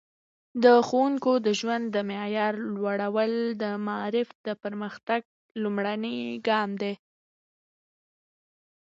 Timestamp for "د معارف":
3.61-4.29